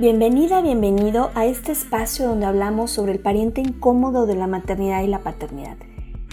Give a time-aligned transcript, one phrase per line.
[0.00, 5.08] Bienvenida, bienvenido a este espacio donde hablamos sobre el pariente incómodo de la maternidad y
[5.08, 5.76] la paternidad.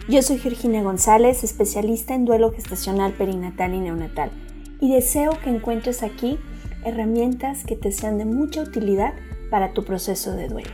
[0.08, 4.32] Yo soy Georgina González, especialista en duelo gestacional perinatal y neonatal,
[4.80, 6.40] y deseo que encuentres aquí
[6.86, 9.14] herramientas que te sean de mucha utilidad
[9.52, 10.72] para tu proceso de duelo.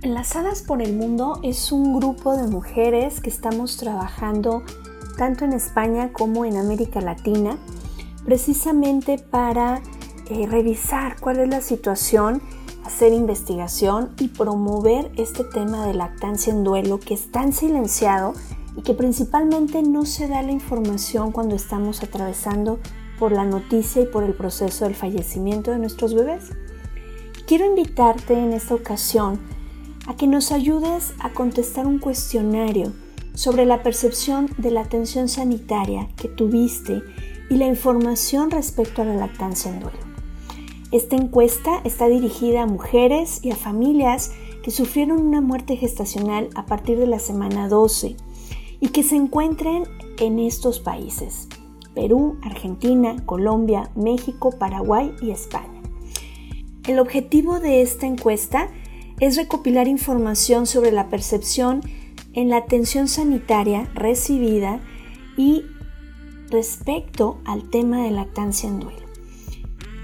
[0.00, 4.62] Enlazadas por el Mundo es un grupo de mujeres que estamos trabajando
[5.18, 7.58] tanto en España como en América Latina
[8.24, 9.82] precisamente para
[10.30, 12.42] eh, revisar cuál es la situación,
[12.84, 18.34] hacer investigación y promover este tema de lactancia en duelo que es tan silenciado
[18.76, 22.78] y que principalmente no se da la información cuando estamos atravesando
[23.18, 26.50] por la noticia y por el proceso del fallecimiento de nuestros bebés.
[27.46, 29.40] Quiero invitarte en esta ocasión
[30.06, 32.92] a que nos ayudes a contestar un cuestionario
[33.34, 37.02] sobre la percepción de la atención sanitaria que tuviste
[37.50, 39.98] y la información respecto a la lactancia en duelo.
[40.92, 46.66] Esta encuesta está dirigida a mujeres y a familias que sufrieron una muerte gestacional a
[46.66, 48.16] partir de la semana 12
[48.80, 49.84] y que se encuentren
[50.18, 51.48] en estos países,
[51.94, 55.80] Perú, Argentina, Colombia, México, Paraguay y España.
[56.86, 58.68] El objetivo de esta encuesta
[59.20, 61.82] es recopilar información sobre la percepción
[62.32, 64.80] en la atención sanitaria recibida
[65.36, 65.64] y
[66.50, 69.06] respecto al tema de lactancia en duelo.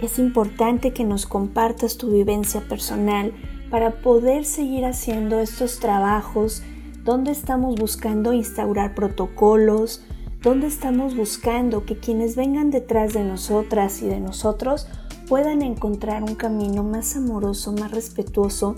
[0.01, 3.33] Es importante que nos compartas tu vivencia personal
[3.71, 6.63] para poder seguir haciendo estos trabajos
[7.05, 10.03] donde estamos buscando instaurar protocolos,
[10.43, 14.87] donde estamos buscando que quienes vengan detrás de nosotras y de nosotros
[15.29, 18.75] puedan encontrar un camino más amoroso, más respetuoso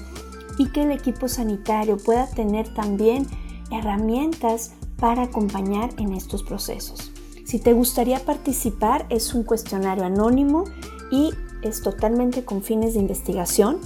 [0.58, 3.26] y que el equipo sanitario pueda tener también
[3.70, 7.07] herramientas para acompañar en estos procesos.
[7.48, 10.64] Si te gustaría participar, es un cuestionario anónimo
[11.10, 11.32] y
[11.62, 13.78] es totalmente con fines de investigación.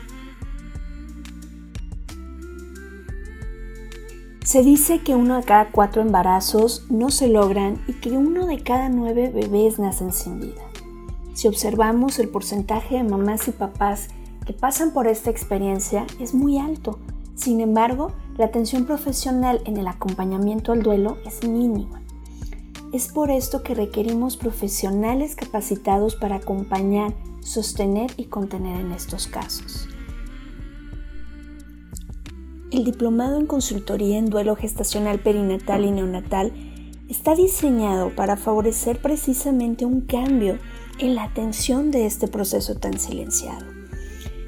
[4.52, 8.62] Se dice que uno de cada cuatro embarazos no se logran y que uno de
[8.62, 10.62] cada nueve bebés nacen sin vida.
[11.34, 14.10] Si observamos el porcentaje de mamás y papás
[14.46, 17.00] que pasan por esta experiencia es muy alto.
[17.34, 22.02] Sin embargo, la atención profesional en el acompañamiento al duelo es mínima.
[22.92, 29.88] Es por esto que requerimos profesionales capacitados para acompañar, sostener y contener en estos casos.
[32.81, 36.52] El diplomado en consultoría en duelo gestacional perinatal y neonatal
[37.08, 40.58] está diseñado para favorecer precisamente un cambio
[40.97, 43.68] en la atención de este proceso tan silenciado.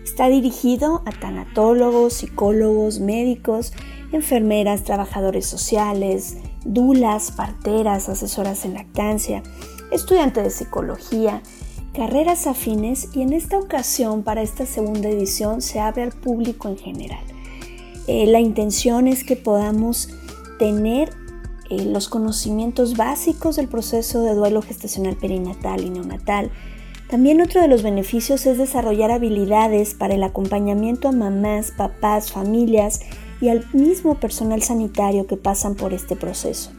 [0.04, 3.72] Está dirigido a tanatólogos, psicólogos, médicos,
[4.12, 9.44] enfermeras, trabajadores sociales, dulas, parteras, asesoras en lactancia,
[9.92, 11.44] estudiantes de psicología,
[11.94, 16.78] carreras afines y en esta ocasión para esta segunda edición se abre al público en
[16.80, 17.33] general.
[18.08, 20.10] Eh, la intención es que podamos
[20.60, 21.10] tener
[21.70, 26.52] eh, los conocimientos básicos del proceso de duelo gestacional perinatal y neonatal.
[27.10, 33.02] También otro de los beneficios es desarrollar habilidades para el acompañamiento a mamás, papás, familias
[33.40, 36.72] y al mismo personal sanitario que pasan por este proceso,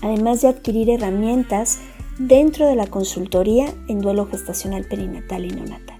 [0.00, 1.78] además de adquirir herramientas
[2.18, 5.96] dentro de la consultoría en duelo gestacional perinatal y neonatal.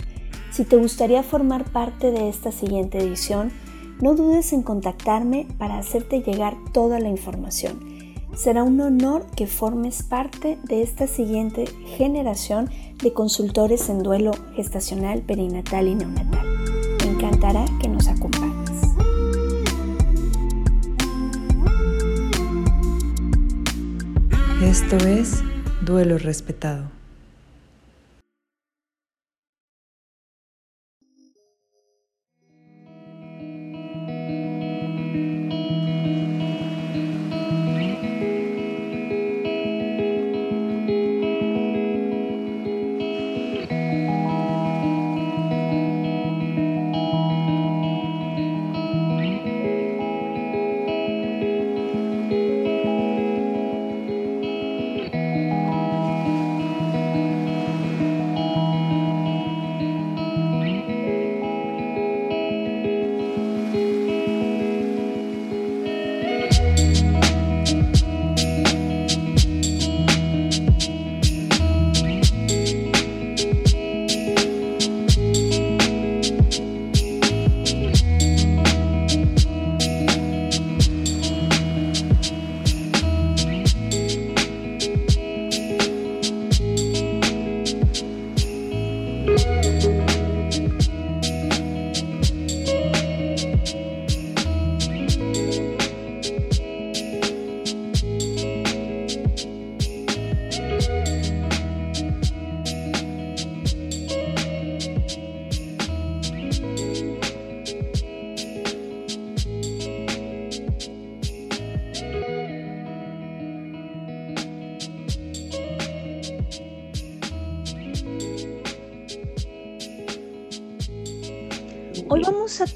[0.50, 3.52] Si te gustaría formar parte de esta siguiente edición,
[4.00, 7.80] no dudes en contactarme para hacerte llegar toda la información.
[8.34, 11.66] Será un honor que formes parte de esta siguiente
[11.96, 12.70] generación
[13.02, 16.46] de consultores en duelo gestacional, perinatal y neonatal.
[17.04, 18.70] Me encantará que nos acompañes.
[24.62, 25.42] Esto es
[25.84, 26.97] Duelo Respetado.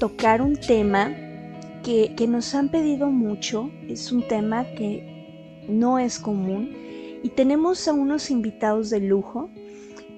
[0.03, 1.15] Tocar un tema
[1.81, 6.75] que, nos han pedido mucho, es un tema que no es común
[7.23, 9.49] y tenemos a unos invitados de lujo.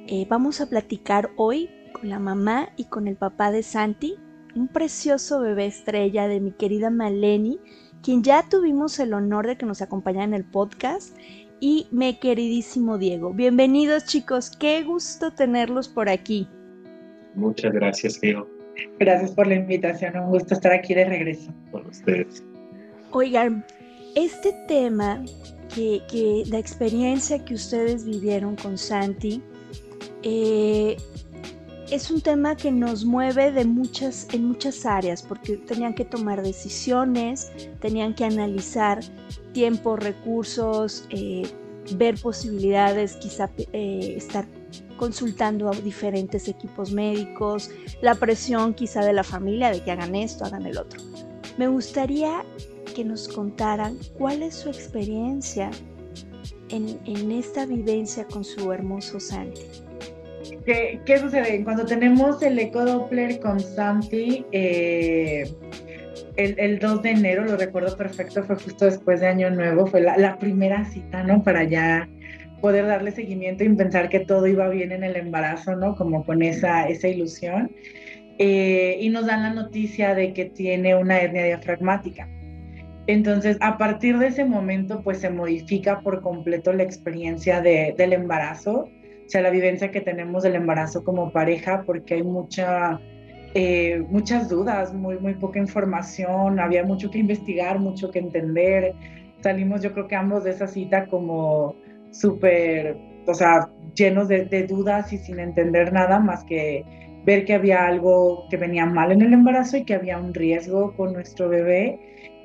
[0.07, 4.15] Eh, vamos a platicar hoy con la mamá y con el papá de Santi,
[4.55, 7.59] un precioso bebé estrella de mi querida Maleni,
[8.01, 11.15] quien ya tuvimos el honor de que nos acompañara en el podcast,
[11.59, 13.35] y mi queridísimo Diego.
[13.35, 16.47] Bienvenidos chicos, qué gusto tenerlos por aquí.
[17.35, 18.54] Muchas gracias, Diego.
[18.99, 21.53] Gracias por la invitación, un gusto estar aquí de regreso.
[21.71, 22.43] Con ustedes.
[23.11, 23.65] Oigan,
[24.15, 25.23] este tema,
[25.73, 29.41] que, que la experiencia que ustedes vivieron con Santi,
[30.23, 30.97] eh,
[31.91, 36.41] es un tema que nos mueve de muchas, en muchas áreas, porque tenían que tomar
[36.41, 38.99] decisiones, tenían que analizar
[39.53, 41.43] tiempo, recursos, eh,
[41.93, 44.47] ver posibilidades, quizá eh, estar
[44.97, 47.69] consultando a diferentes equipos médicos,
[48.01, 51.01] la presión quizá de la familia de que hagan esto, hagan el otro.
[51.57, 52.43] Me gustaría
[52.95, 55.69] que nos contaran cuál es su experiencia
[56.69, 59.61] en, esta vivencia con su hermoso Santi.
[60.65, 61.63] ¿Qué, sucede?
[61.63, 65.51] Cuando tenemos el eco Doppler con Santi, eh,
[66.37, 70.17] el, 2 de enero, lo recuerdo perfecto, fue justo después de Año Nuevo, fue la,
[70.17, 71.43] la primera cita, ¿no?
[71.43, 72.09] Para ya
[72.65, 75.95] poder darle seguimiento y pensar que todo iba bien en el embarazo, ¿no?
[75.95, 77.69] Como con esa, esa ilusión.
[78.39, 82.27] Eh, y nos dan la noticia de que tiene una hernia diafragmática.
[83.05, 88.13] Entonces, a partir de ese momento, pues se modifica por completo la experiencia de, del
[88.13, 92.99] embarazo, o sea, la vivencia que tenemos del embarazo como pareja, porque hay mucha,
[93.53, 98.95] eh, muchas dudas, muy, muy poca información, había mucho que investigar, mucho que entender.
[99.41, 101.75] Salimos, yo creo que ambos de esa cita como
[102.19, 102.97] súper,
[103.27, 106.83] o sea, llenos de, dudas y sin entender nada más que
[107.25, 110.95] ver que había algo que venía mal en el embarazo y que había un riesgo
[110.95, 111.99] con nuestro bebé,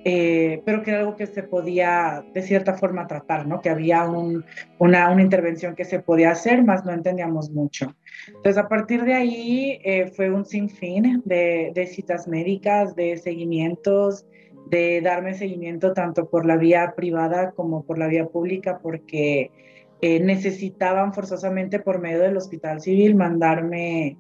[0.05, 3.61] eh, pero que era algo que se podía de cierta forma tratar, ¿no?
[3.61, 4.45] Que había una,
[4.79, 7.95] una, intervención que se podía hacer, más no entendíamos mucho.
[8.29, 14.25] Entonces, a partir de ahí eh, fue un sinfín de, de citas médicas, de seguimientos,
[14.71, 19.51] de darme seguimiento tanto por la vía privada como por la vía pública, porque
[20.01, 24.17] eh, necesitaban forzosamente por medio del hospital civil mandarme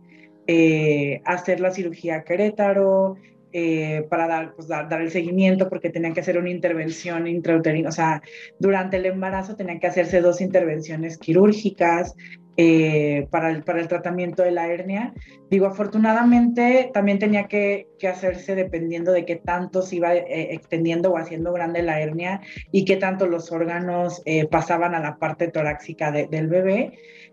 [0.46, 3.16] eh, hacer la cirugía Querétaro,
[3.52, 7.88] eh, para dar, pues, dar, dar, el seguimiento porque tenían que hacer una intervención intrauterina,
[7.88, 8.22] o sea,
[8.60, 12.14] durante el embarazo tenían que hacerse dos intervenciones quirúrgicas
[12.62, 15.14] eh, para, el, para el tratamiento de la hernia.
[15.50, 21.10] Digo, afortunadamente también tenía que, que hacerse dependiendo de qué tanto se iba eh, extendiendo
[21.10, 26.12] o haciendo grande la hernia y qué tanto los órganos pasaban a la parte torácica
[26.12, 26.92] del bebé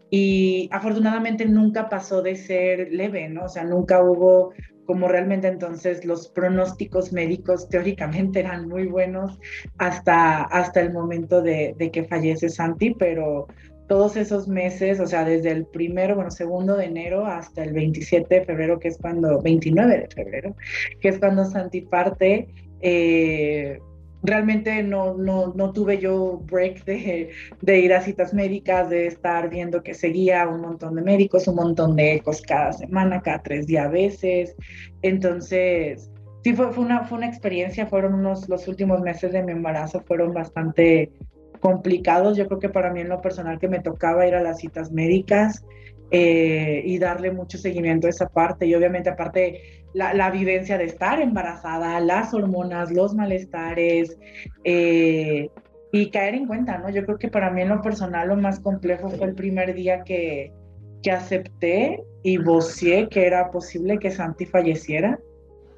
[0.10, 3.46] y afortunadamente nunca pasó de ser leve, ¿no?
[3.46, 4.54] O sea, nunca hubo
[4.88, 9.38] como realmente entonces los pronósticos médicos teóricamente eran muy buenos
[9.78, 13.48] hasta, hasta el momento de, que fallece Santi, pero
[13.88, 18.36] todos esos meses, o sea, desde el primero, bueno, segundo de enero hasta el 27
[18.36, 20.56] de febrero, que es cuando, 29 de febrero,
[21.00, 22.50] que es cuando Santi parte,
[22.82, 23.80] eh,
[24.24, 29.82] realmente no, no, no, tuve yo break de, ir a citas médicas, de estar viendo
[29.82, 33.86] que seguía un montón de médicos, un montón de ecos cada semana, cada tres días
[33.86, 34.56] a veces.
[35.02, 36.12] Entonces,
[36.44, 40.02] sí, fue, fue, una, fue una experiencia, fueron unos, los últimos meses de mi embarazo
[40.02, 41.12] fueron bastante
[41.68, 42.38] complicados.
[42.38, 44.90] Yo creo que para mí en lo personal que me tocaba ir a las citas
[44.90, 45.66] médicas
[46.12, 48.66] eh, y darle mucho seguimiento a esa parte.
[48.66, 54.18] Y obviamente aparte la, vivencia de estar embarazada, las hormonas, los malestares
[54.64, 55.50] eh,
[55.92, 56.90] y caer en cuenta, ¿no?
[56.90, 60.04] Yo creo que para mí en lo personal lo más complejo fue el primer día
[60.06, 60.54] que,
[61.04, 65.20] que acepté y vocié que era posible que Santi falleciera.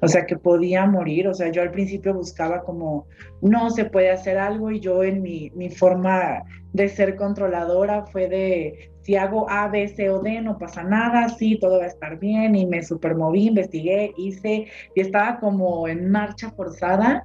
[0.02, 1.28] O sea, que podía morir.
[1.28, 3.06] O sea, yo al principio buscaba como,
[3.42, 6.42] no, se puede hacer algo y yo en mi, mi forma
[6.72, 11.28] de ser controladora fue de, si hago A, B, C o D, no pasa nada,
[11.30, 16.10] sí, todo va a estar bien, y me supermoví, investigué, hice, y estaba como en
[16.10, 17.24] marcha forzada.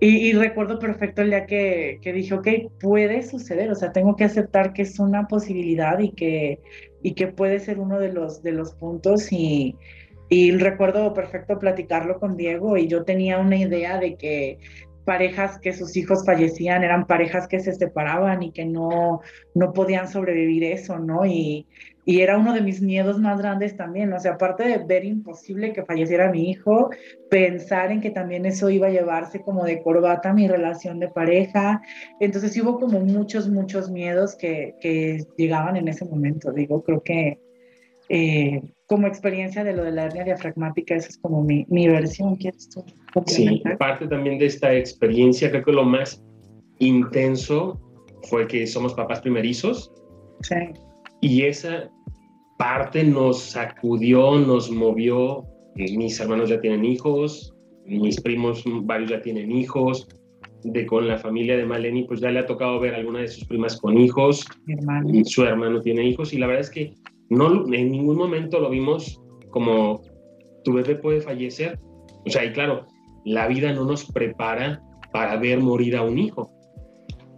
[0.00, 4.24] Y, recuerdo perfecto el día que, que, dije, ok, puede suceder, o sea, tengo que
[4.24, 6.60] aceptar que es una posibilidad y que,
[7.02, 9.32] y que puede ser uno de los, de los puntos.
[9.32, 9.76] Y,
[10.28, 14.58] y recuerdo perfecto platicarlo con Diego y yo tenía una idea de que
[15.08, 19.22] parejas que sus hijos fallecían eran parejas que se separaban y que no,
[19.54, 21.24] no podían sobrevivir eso, ¿no?
[21.24, 21.66] Y,
[22.04, 25.72] y era uno de mis miedos más grandes también, o sea, aparte de ver imposible
[25.72, 26.90] que falleciera mi hijo,
[27.30, 31.80] pensar en que también eso iba a llevarse como de corbata mi relación de pareja,
[32.20, 37.40] entonces hubo como muchos, muchos miedos que, que llegaban en ese momento, digo, creo que...
[38.10, 42.36] Eh, como experiencia de lo de la hernia diafragmática, esa es como mi, mi versión.
[42.36, 42.82] ¿Quieres tú?
[43.26, 46.24] Sí, parte también de esta experiencia, creo que lo más
[46.78, 47.78] intenso
[48.30, 49.92] fue que somos papás primerizos.
[50.40, 50.56] Sí.
[51.20, 51.90] Y esa
[52.56, 55.44] parte nos sacudió, nos movió.
[55.74, 57.54] Mis hermanos ya tienen hijos,
[57.84, 60.08] mis primos, varios ya tienen hijos.
[60.64, 63.28] De con la familia de Maleni, pues ya le ha tocado ver a alguna de
[63.28, 64.44] sus primas con hijos.
[64.64, 65.08] Mi hermano.
[65.24, 66.32] Su hermano tiene hijos.
[66.32, 66.94] Y la verdad es que
[67.30, 69.20] no, en ningún momento lo vimos
[69.50, 70.00] como
[70.64, 71.78] tu bebé puede fallecer.
[72.26, 72.86] O sea, y claro,
[73.24, 74.82] la vida no nos prepara
[75.12, 76.50] para ver morir a un hijo.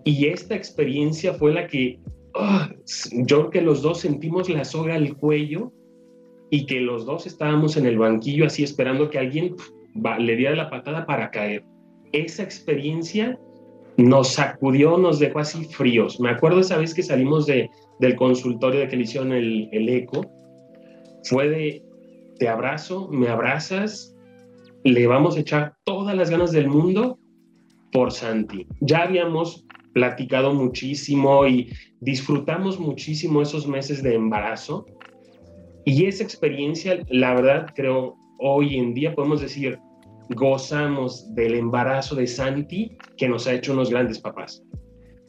[0.05, 2.01] Y esta experiencia fue la que
[2.35, 2.71] ah,
[3.13, 5.73] yo creo que los dos sentimos la soga al cuello
[6.51, 9.55] y que los dos estábamos en el banquillo así esperando que alguien
[10.19, 11.65] le diera la patada para caer.
[12.13, 13.39] Esa experiencia
[14.01, 16.21] nos sacudió, nos dejó así fríos.
[16.21, 19.89] Me acuerdo esa vez que salimos de, del consultorio de que le hicieron el, el
[19.89, 20.23] eco,
[21.25, 21.85] fue de,
[22.39, 24.15] te abrazo, me abrazas,
[24.85, 27.19] le vamos a echar todas las ganas del mundo
[27.93, 28.67] por Santi.
[28.81, 34.87] Ya habíamos platicado muchísimo y disfrutamos muchísimo esos meses de embarazo.
[35.85, 39.79] Y esa experiencia, la verdad, creo, hoy en día podemos decir,
[40.31, 44.63] gozamos del embarazo de Santi que nos ha hecho unos grandes papás.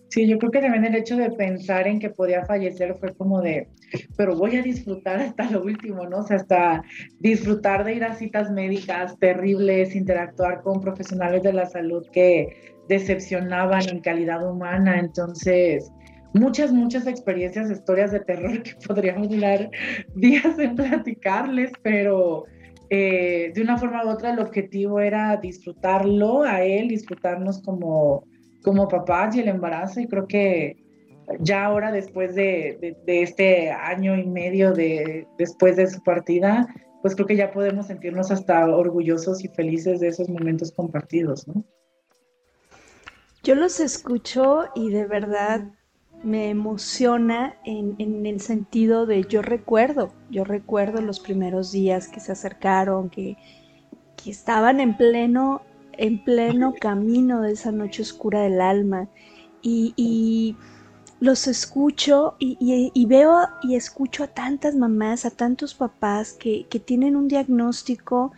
[0.09, 3.41] Sí, yo creo que también el hecho de pensar en que podía fallecer fue como
[3.41, 3.69] de,
[4.17, 6.17] pero voy a disfrutar hasta lo último, ¿no?
[6.17, 6.83] O sea, hasta
[7.19, 13.87] disfrutar de ir a citas médicas terribles, interactuar con profesionales de la salud que decepcionaban
[13.87, 14.99] en calidad humana.
[14.99, 15.89] Entonces,
[16.33, 19.71] muchas, muchas experiencias, historias de terror que podríamos durar
[20.15, 22.43] días en platicarles, pero
[22.91, 28.25] eh, de una forma u otra el objetivo era disfrutarlo a él, disfrutarnos como
[28.63, 30.77] como papás y el embarazo y creo que
[31.39, 36.67] ya ahora después de, este año y medio de, después de su partida,
[37.01, 41.45] pues creo que ya podemos sentirnos hasta orgullosos y felices de esos momentos compartidos.
[43.43, 45.71] Yo los escucho y de verdad
[46.23, 52.19] me emociona en, en, el sentido de yo recuerdo, yo recuerdo los primeros días que
[52.19, 53.37] se acercaron, que,
[54.21, 55.61] que estaban en pleno
[55.97, 59.07] en pleno camino de esa noche oscura del alma
[59.61, 60.55] y,
[61.19, 67.27] los escucho y, veo y escucho a tantas mamás, a tantos papás que, tienen un
[67.27, 68.31] diagnóstico,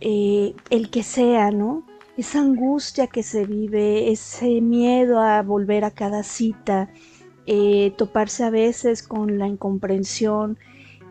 [0.00, 1.86] eh, el que sea, ¿no?
[2.16, 6.88] Esa angustia que se vive, ese miedo a volver a cada cita,
[7.46, 10.58] eh, toparse a veces con la incomprensión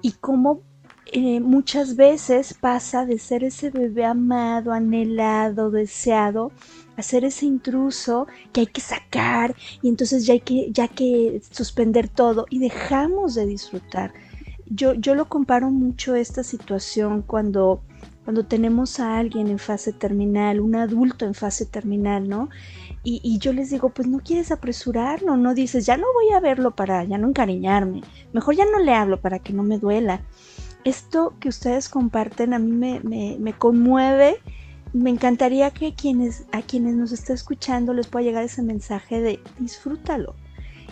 [0.02, 0.62] y cómo
[1.06, 6.52] eh, muchas veces pasa de ser ese bebé amado, anhelado, deseado,
[6.98, 11.42] a ser ese intruso que hay que sacar y entonces ya hay que, ya que
[11.52, 14.14] suspender todo y dejamos de disfrutar.
[14.66, 17.84] Yo, yo lo comparo mucho esta situación cuando,
[18.26, 22.50] cuando tenemos a alguien en fase terminal, un adulto en fase terminal, ¿no?
[23.08, 26.76] Y, yo les digo, pues no quieres apresurarlo, no dices, ya no voy a verlo
[26.76, 28.02] para ya no encariñarme,
[28.34, 30.22] mejor ya no le hablo para que no me duela
[30.86, 34.38] esto que ustedes comparten a mí me, conmueve.
[34.94, 39.40] Me encantaría que quienes, a quienes nos está escuchando les pueda llegar ese mensaje de
[39.60, 40.36] disfrútalo.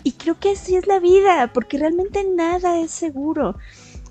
[0.03, 3.55] Y creo que así es la vida, porque realmente nada es seguro.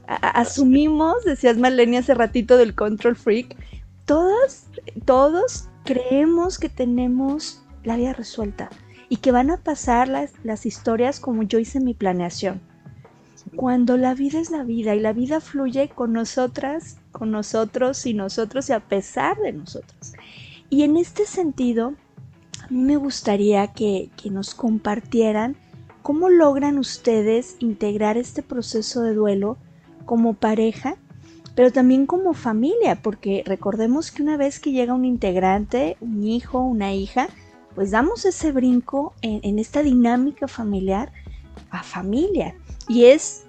[0.06, 3.56] Asumimos, decías Malenia hace ratito del control freak,
[4.04, 4.64] todos,
[5.04, 8.70] todos creemos que tenemos la vida resuelta
[9.08, 12.60] y que van a pasar las, las historias como yo hice mi planeación
[13.56, 18.14] cuando la vida es la vida y la vida fluye con nosotras, con nosotros y
[18.14, 20.14] nosotros y a pesar de nosotros.
[20.70, 21.94] Y en este sentido,
[22.62, 25.56] a mí me gustaría que, que nos compartieran
[26.02, 29.58] cómo logran ustedes integrar este proceso de duelo
[30.12, 30.96] como pareja,
[31.54, 36.60] pero también como familia, porque recordemos que una vez que llega un integrante, un hijo,
[36.60, 37.28] una hija,
[37.74, 41.14] pues damos ese brinco en, en esta dinámica familiar
[41.70, 42.54] a familia.
[42.88, 43.44] Y es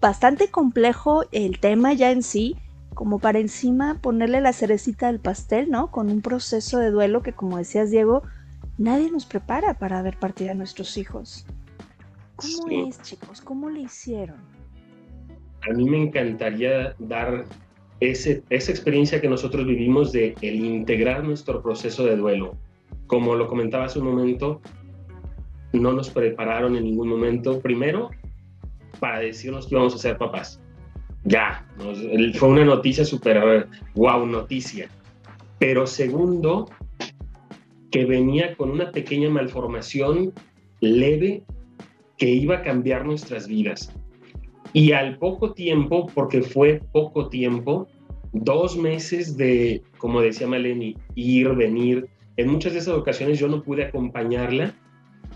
[0.00, 2.54] bastante complejo el tema ya en sí,
[2.94, 5.90] como para encima ponerle la cerecita del pastel, ¿no?
[5.90, 8.22] Con un proceso de duelo que, como decías, Diego,
[8.78, 11.46] nadie nos prepara para ver partir a nuestros hijos.
[12.36, 13.40] ¿Cómo es, chicos?
[13.40, 14.55] ¿Cómo le hicieron?
[15.68, 17.44] A mí me encantaría dar
[18.00, 22.56] esa experiencia que nosotros vivimos de el integrar nuestro proceso de duelo.
[23.06, 24.60] Como lo comentaba hace un momento,
[25.72, 27.60] no nos prepararon en ningún momento.
[27.60, 28.10] Primero,
[29.00, 30.60] para decirnos que íbamos a ser papás.
[31.24, 31.66] Ya,
[32.34, 34.88] fue una noticia súper wow, noticia.
[35.58, 36.70] Pero segundo,
[37.90, 40.32] que venía con una pequeña malformación
[40.80, 41.42] leve
[42.18, 43.92] que iba a cambiar nuestras vidas.
[44.76, 47.88] Y al poco tiempo, porque fue poco tiempo,
[48.34, 52.06] dos meses de, como decía Maleni, ir, venir.
[52.36, 54.74] En muchas de esas ocasiones yo no pude acompañarla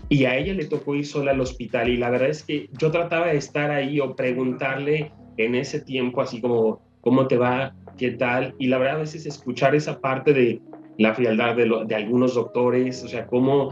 [0.09, 2.91] y a ella le tocó ir sola al hospital y la verdad es que yo
[2.91, 7.73] trataba de estar ahí o preguntarle en ese tiempo así como, ¿cómo te va?
[7.97, 8.53] ¿Qué tal?
[8.59, 10.61] Y la verdad a veces escuchar esa parte de
[10.99, 13.71] la frialdad de, algunos doctores, o sea, cómo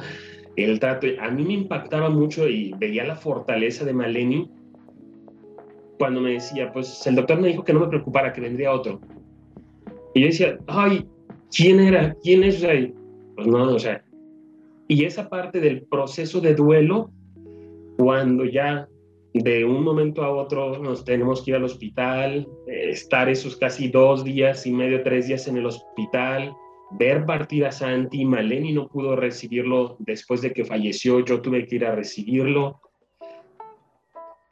[0.55, 4.49] el trato, a mí me impactaba mucho y veía la fortaleza de Maleni
[5.99, 8.99] cuando me decía, pues el doctor me dijo que no me preocupara, que vendría otro.
[10.15, 11.05] Y yo decía, ay,
[11.55, 12.15] ¿quién era?
[12.23, 12.65] ¿Quién es?
[13.35, 14.03] pues no, o sea,
[14.87, 17.11] y esa parte del proceso de duelo,
[17.97, 18.87] cuando ya
[19.33, 24.23] de un momento a otro nos tenemos que ir al hospital, estar esos casi dos
[24.23, 26.53] días y medio, tres días en el hospital,
[26.91, 31.75] ver partir a Santi, Maleni no pudo recibirlo después de que falleció, yo tuve que
[31.75, 32.81] ir a recibirlo.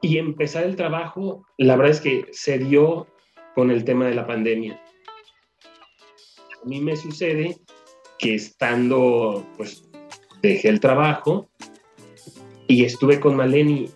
[0.02, 3.08] Y empezar el trabajo, la verdad es que se dio
[3.56, 4.80] con el tema de la pandemia
[6.64, 7.58] a mí me sucede
[8.20, 9.90] que estando, pues,
[10.42, 11.50] dejé el trabajo
[12.68, 13.90] y estuve con Maleni.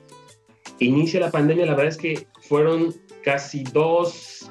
[0.79, 2.93] Inicia la pandemia, la verdad es que fueron
[3.23, 4.49] casi dos,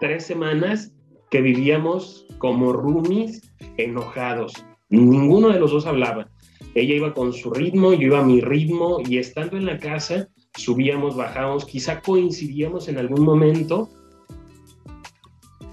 [0.00, 0.92] tres semanas
[1.30, 4.52] que vivíamos como roomies enojados.
[4.88, 6.28] Ninguno de los dos hablaba.
[6.74, 10.28] Ella iba con su ritmo, yo iba a mi ritmo y estando en la casa
[10.54, 13.88] subíamos, bajábamos, quizá coincidíamos en algún momento,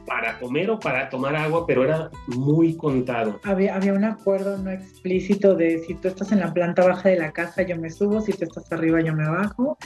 [0.06, 3.40] para comer o para tomar agua, pero era muy contado.
[3.44, 7.20] Había, había un acuerdo no explícito de si tú estás en la planta baja de
[7.20, 9.78] la casa, yo me subo, si tú estás arriba, yo me bajo,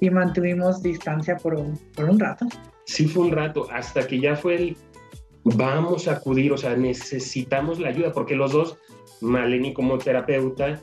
[0.00, 2.46] y mantuvimos distancia por un, por un rato.
[2.86, 4.76] Sí, fue un rato, hasta que ya fue el
[5.54, 8.78] vamos a acudir, o sea, necesitamos la ayuda, porque los dos,
[9.20, 10.80] Maleni como terapeuta,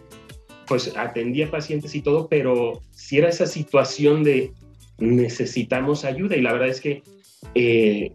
[0.74, 4.54] pues atendía pacientes y todo, pero si era esa situación de
[4.98, 7.04] necesitamos ayuda, y la verdad es que
[7.54, 8.12] eh,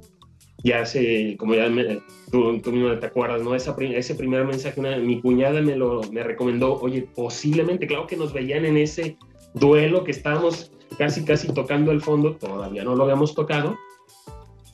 [0.64, 2.00] ya se, como ya me,
[2.32, 3.54] tú, tú, mismo te acuerdas, ¿no?
[3.54, 8.16] Esa, ese primer mensaje, una, mi cuñada me lo me recomendó, oye, posiblemente, claro que
[8.16, 9.16] nos veían en ese
[9.54, 13.78] duelo que estábamos casi, casi tocando el fondo, todavía no lo habíamos tocado,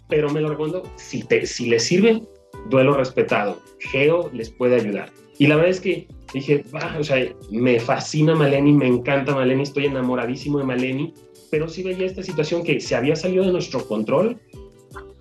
[0.08, 2.22] pero me lo recomendó, si, te, si les sirve,
[2.70, 5.12] duelo respetado, Geo les puede ayudar.
[5.36, 9.62] Y la verdad es que dije, bah, o sea, me fascina Maleni, me encanta Maleni,
[9.62, 11.14] estoy enamoradísimo de Maleni,
[11.50, 14.36] pero sí veía esta situación que se había salido de nuestro control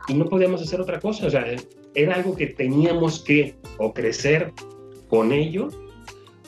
[0.07, 1.27] y no podíamos hacer otra cosa.
[1.27, 1.45] O sea,
[1.93, 4.51] era algo que teníamos que o crecer
[5.07, 5.69] con ello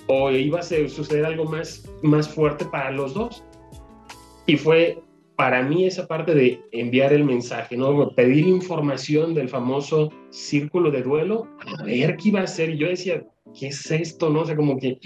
[0.08, 3.44] o iba a suceder algo más, más fuerte para los dos.
[4.48, 5.00] Y fue
[5.36, 8.10] para mí esa parte de enviar el mensaje, ¿no?
[8.16, 11.48] Pedir información del famoso círculo de duelo,
[11.78, 12.72] a ver qué iba a hacer.
[12.72, 13.24] Y yo decía,
[13.58, 14.30] ¿qué es esto?
[14.30, 15.00] No o sé, como que...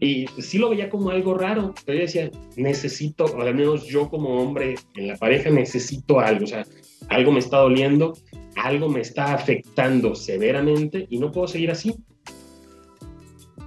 [0.00, 4.10] Y sí lo veía como algo raro, pero yo decía, necesito, o al menos yo
[4.10, 6.64] como hombre en la pareja necesito algo, o sea,
[7.08, 8.12] algo me está doliendo,
[8.56, 11.94] algo me está afectando severamente y no puedo seguir así.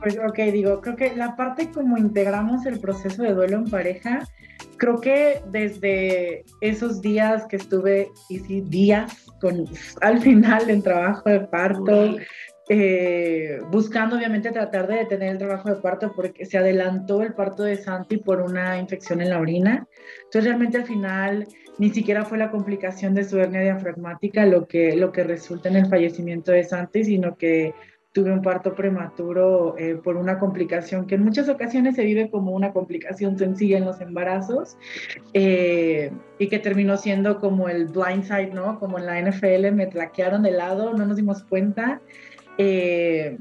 [0.01, 4.27] Pues ok, digo, creo que la parte como integramos el proceso de duelo en pareja,
[4.77, 9.65] creo que desde esos días que estuve, y sí, días con,
[10.01, 12.17] al final en trabajo de parto,
[12.67, 17.63] eh, buscando obviamente tratar de detener el trabajo de parto porque se adelantó el parto
[17.63, 19.87] de Santi por una infección en la orina.
[20.23, 21.47] Entonces realmente al final
[21.77, 25.75] ni siquiera fue la complicación de su hernia diafragmática lo que, lo que resulta en
[25.75, 27.73] el fallecimiento de Santi, sino que
[28.13, 32.51] tuve un parto prematuro eh, por una complicación que en muchas ocasiones se vive como
[32.51, 34.77] una complicación sencilla en los embarazos
[35.33, 38.79] eh, y que terminó siendo como el blindside, ¿no?
[38.79, 42.01] Como en la NFL me traquearon de lado, no nos dimos cuenta
[42.57, 43.37] eh,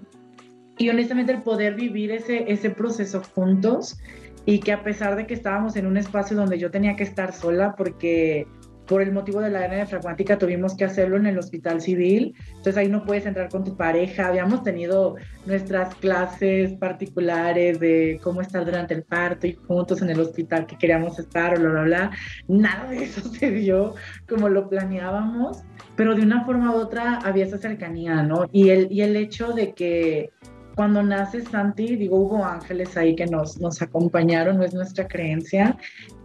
[0.79, 3.99] y honestamente el poder vivir ese, ese proceso juntos
[4.47, 7.33] y que a pesar de que estábamos en un espacio donde yo tenía que estar
[7.33, 8.47] sola porque
[8.87, 12.77] por el motivo de la hernia fragmática tuvimos que hacerlo en el hospital civil, entonces
[12.77, 15.17] ahí no puedes entrar con tu pareja, habíamos tenido
[15.47, 20.77] nuestras clases particulares de cómo estar durante el parto y juntos en el hospital que
[20.77, 22.11] queríamos estar, bla, bla, bla,
[22.49, 23.95] nada de eso se dio
[24.29, 25.65] como lo planeábamos
[25.97, 28.47] pero de una forma u otra había esa cercanía, ¿no?
[28.53, 30.31] Y el, y el hecho de que
[30.75, 35.77] cuando nace Santi, digo, hubo ángeles ahí que nos, nos acompañaron, no es nuestra creencia,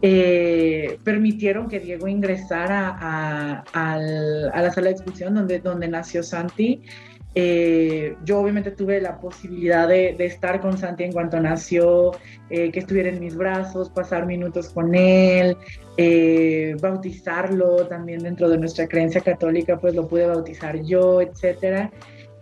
[0.02, 6.24] eh, permitieron que Diego ingresara a, a, a, la sala de expulsión donde, donde nació
[6.24, 6.84] Santi.
[7.36, 12.12] Eh, yo obviamente tuve la posibilidad de, de, estar con Santi en cuanto nació,
[12.50, 15.56] eh, que estuviera en mis brazos, pasar minutos con él,
[15.98, 21.92] eh, bautizarlo también dentro de nuestra creencia católica, pues lo pude bautizar yo, etcétera.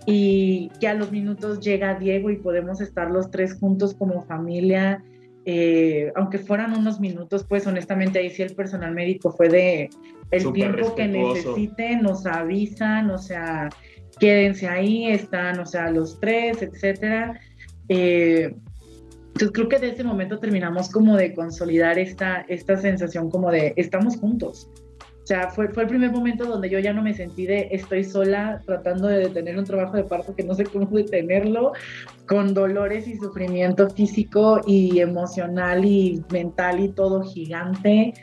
[0.07, 5.03] Y que a los minutos llega Diego y podemos estar los tres juntos como familia
[5.49, 9.89] eh, aunque fueran unos minutos, pues honestamente ahí sí el personal médico fue de
[10.29, 13.69] el tiempo que necesiten, nos avisan, o sea,
[14.19, 17.39] quédense ahí, están, o sea, los tres, etcétera.
[17.87, 18.53] Eh,
[19.27, 23.71] entonces creo que de ese momento terminamos como de consolidar esta, esta sensación como de
[23.77, 24.69] estamos juntos.
[25.27, 28.05] O sea, fue, fue el primer momento donde yo ya no me sentí de estoy
[28.05, 31.73] sola tratando de detener un trabajo de parto que no sé cómo detenerlo,
[32.25, 38.13] con dolores y sufrimiento físico y emocional y mental y todo gigante.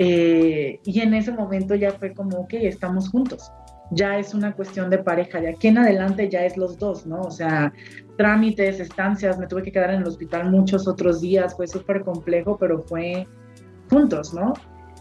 [0.00, 3.52] Eh, y en ese momento ya fue como, ok, estamos juntos.
[3.92, 5.40] Ya es una cuestión de pareja.
[5.40, 7.20] De aquí en adelante ya es los dos, ¿no?
[7.20, 7.72] O sea,
[8.16, 12.58] trámites, estancias, me tuve que quedar en el hospital muchos otros días, fue súper complejo,
[12.58, 13.28] pero fue
[13.88, 14.54] juntos, ¿no?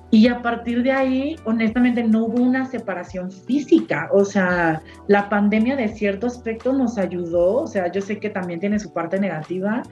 [0.09, 4.09] Y a partir de ahí, honestamente, no hubo una separación física.
[4.13, 7.63] O sea, la pandemia de cierto aspecto nos ayudó.
[7.63, 9.83] O sea, yo sé que también tiene su parte negativa,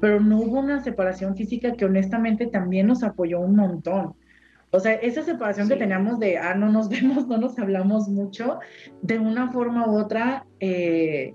[0.00, 4.14] pero no hubo una separación física que honestamente también nos apoyó un montón.
[4.72, 8.58] O sea, esa separación que teníamos de, ah, no nos vemos, no nos hablamos mucho,
[9.00, 11.34] de una forma u otra, eh,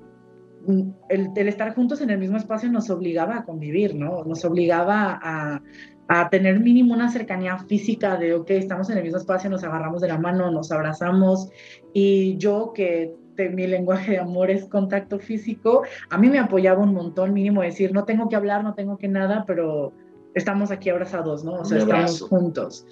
[1.09, 4.23] el, el, estar juntos en el mismo espacio nos obligaba a convivir, ¿no?
[4.25, 5.61] Nos obligaba a,
[6.07, 10.01] a tener mínimo una cercanía física de, ok, estamos en el mismo espacio, nos agarramos
[10.01, 11.49] de la mano, nos abrazamos
[11.93, 16.93] y yo que mi lenguaje de amor es contacto físico, a mí me apoyaba un
[16.93, 19.93] montón, mínimo decir, no tengo que hablar, no tengo que nada, pero
[20.33, 21.53] estamos aquí abrazados, ¿no?
[21.53, 22.85] O sea, estamos juntos.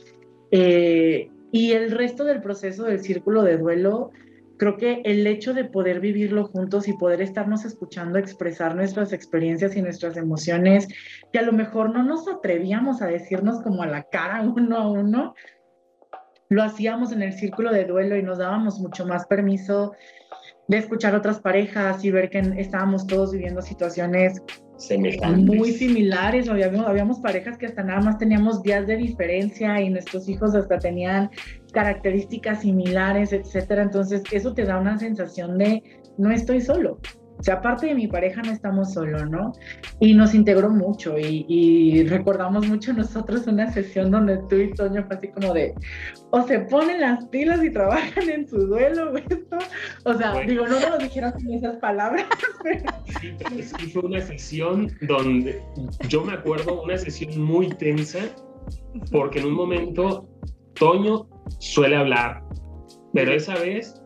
[0.51, 4.11] Eh, y el resto del proceso del círculo de duelo,
[4.57, 9.75] creo que el hecho de poder vivirlo juntos y poder estarnos escuchando expresar nuestras experiencias
[9.75, 10.87] y nuestras emociones,
[11.31, 14.89] que a lo mejor no nos atrevíamos a decirnos como a la cara uno a
[14.89, 15.35] uno,
[16.49, 19.93] lo hacíamos en el círculo de duelo y nos dábamos mucho más permiso
[20.67, 24.41] de escuchar otras parejas y ver que estábamos todos viviendo situaciones
[25.37, 30.27] muy similares, habíamos, habíamos parejas que hasta nada más teníamos días de diferencia y nuestros
[30.27, 31.29] hijos hasta tenían
[31.71, 33.83] características similares, etcétera.
[33.83, 35.81] Entonces, eso te da una sensación de
[36.17, 36.99] no estoy solo.
[37.45, 39.53] Sea, aparte de mi pareja no estamos solo, ¿no?
[39.99, 45.15] Y nos integró mucho y, recordamos mucho nosotros una sesión donde tú y Toño fue
[45.15, 45.75] así como de,
[46.31, 49.59] o se ponen las pilas y trabajan en su duelo, esto.
[50.05, 52.25] O sea, digo, no nos lo dijeron con esas palabras,
[52.63, 52.91] pero...
[53.21, 55.61] Sí, pero sí fue una sesión donde
[56.09, 58.21] yo me acuerdo, una sesión muy tensa,
[59.11, 60.27] porque en un momento
[60.73, 61.29] Toño
[61.59, 62.43] suele hablar,
[63.13, 64.01] pero esa vez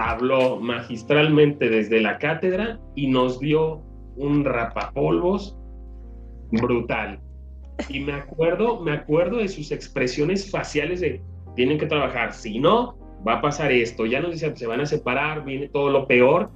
[0.00, 3.82] habló magistralmente desde la cátedra y nos dio
[4.16, 5.58] un rapapolvos
[6.52, 7.20] brutal.
[7.88, 11.20] Y me acuerdo, me acuerdo de sus expresiones faciales de
[11.54, 14.06] tienen que trabajar, si no, va a pasar esto.
[14.06, 16.50] Ya nos decían, se van a separar, viene todo lo peor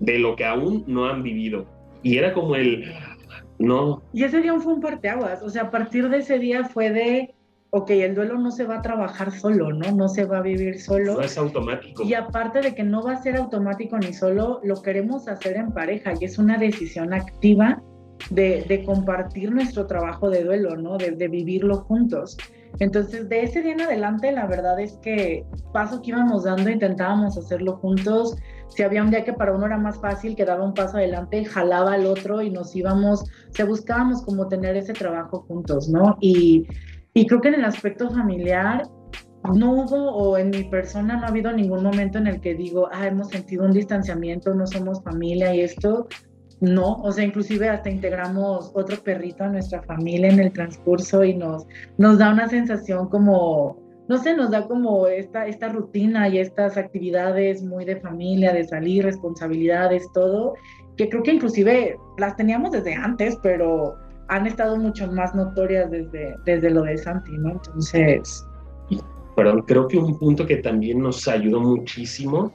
[0.00, 1.64] de lo que aún no han vivido.
[2.02, 2.92] Y era como el,
[3.58, 4.02] no.
[4.12, 7.34] Y ese día fue un parteaguas, o sea, a partir de ese día fue de,
[7.74, 9.90] ok, el duelo no se va a trabajar solo, ¿no?
[9.92, 11.14] No se va a vivir solo.
[11.14, 12.02] No es automático.
[12.02, 15.72] Y aparte de que no va a ser automático ni solo, lo queremos hacer en
[15.72, 17.82] pareja y es una decisión activa
[18.28, 20.98] de, compartir nuestro trabajo de duelo, ¿no?
[20.98, 22.36] De, de, vivirlo juntos.
[22.78, 27.38] Entonces, de ese día en adelante, la verdad es que paso que íbamos dando, intentábamos
[27.38, 28.36] hacerlo juntos.
[28.68, 31.44] Si había un día que para uno era más fácil, que daba un paso adelante,
[31.46, 36.18] jalaba al otro y nos íbamos, o sea, buscábamos como tener ese trabajo juntos, ¿no?
[36.20, 36.66] Y
[37.14, 38.82] y creo que en el aspecto familiar
[39.54, 42.88] no hubo, o en mi persona no ha habido ningún momento en el que digo,
[42.92, 46.06] ah, hemos sentido un distanciamiento, no somos familia y esto,
[46.60, 51.34] no, o sea, inclusive hasta integramos otro perrito a nuestra familia en el transcurso y
[51.34, 51.66] nos,
[51.98, 53.76] nos da una sensación como,
[54.08, 58.62] no sé, nos da como esta, esta rutina y estas actividades muy de familia, de
[58.62, 60.54] salir, responsabilidades, todo,
[60.96, 63.96] que creo que inclusive las teníamos desde antes, pero
[64.32, 67.50] han estado mucho más notorias desde, desde lo de Santi, ¿no?
[67.50, 68.46] Entonces...
[69.36, 72.50] Perdón, creo que un punto que también nos ayudó muchísimo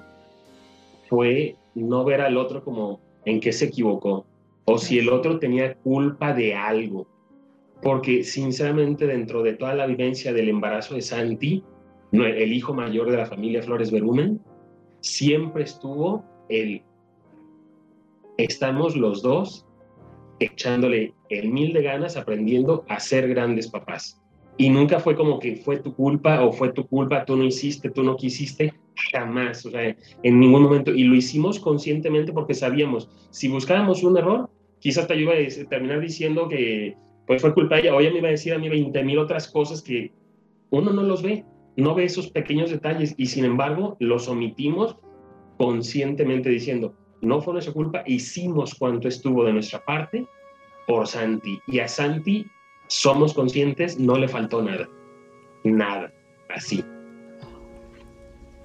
[1.07, 4.25] fue no ver al otro como en qué se equivocó
[4.65, 7.07] o si el otro tenía culpa de algo.
[7.83, 11.63] Porque sinceramente dentro de toda la vivencia del embarazo de Santi,
[12.11, 14.41] el hijo mayor de la familia Flores Berumen,
[15.01, 16.81] siempre estuvo el,
[18.37, 19.66] estamos los dos
[20.39, 24.21] echándole el mil de ganas, aprendiendo a ser grandes papás.
[24.58, 27.91] Y nunca fue como que fue tu culpa o fue tu culpa, tú no hiciste,
[27.91, 28.73] tú no quisiste,
[29.12, 30.91] jamás, o sea, en ningún momento.
[30.91, 36.02] Y lo hicimos conscientemente porque sabíamos, si buscábamos un error, quizás te iba a terminar
[36.02, 36.95] diciendo que
[37.28, 39.19] pues fue culpa de ella, o ella me iba a decir a mí 20 mil
[39.19, 40.12] otras cosas que
[40.69, 41.43] uno no los ve,
[41.76, 44.97] no ve esos pequeños detalles y sin embargo los omitimos
[45.58, 50.27] conscientemente diciendo, no fue nuestra culpa, hicimos cuanto estuvo de nuestra parte
[50.86, 51.60] por Santi.
[51.67, 52.45] Y a Santi
[52.88, 54.88] somos conscientes, no le faltó nada.
[55.63, 56.13] Nada.
[56.49, 56.84] Así.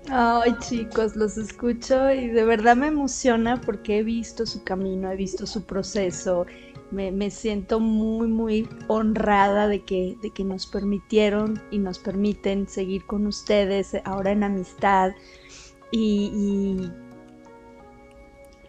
[0.08, 5.16] Ay chicos, los escucho y de verdad me emociona porque he visto su camino, he
[5.16, 6.44] visto su proceso,
[6.92, 13.06] me, siento muy, muy honrada de que, de que nos permitieron y nos permiten seguir
[13.06, 15.12] con ustedes ahora en amistad.
[15.90, 16.90] Y,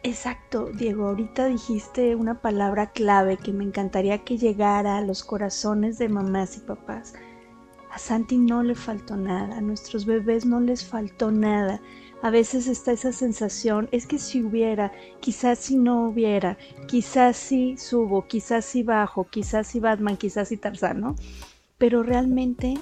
[0.05, 5.97] Exacto, Diego, ahorita dijiste una palabra clave que me encantaría que llegara a los corazones
[5.97, 7.13] de mamás y papás.
[7.89, 11.79] A Santi no le faltó nada, a nuestros bebés no les faltó nada.
[12.21, 16.57] A veces está esa sensación, es que si hubiera, quizás si no hubiera,
[16.89, 21.15] quizás si subo, quizás si bajo, quizás si Batman, quizás si Tarzán, ¿no?
[21.77, 22.73] Pero realmente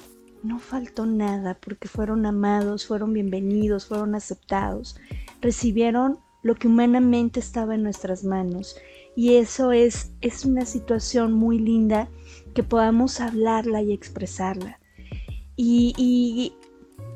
[0.42, 4.96] no faltó nada porque fueron amados, fueron bienvenidos, fueron aceptados,
[5.40, 8.76] recibieron lo que humanamente estaba en nuestras manos.
[9.14, 12.08] Y eso es, es una situación muy linda
[12.54, 14.78] que podamos hablarla y expresarla.
[15.56, 16.54] Y, y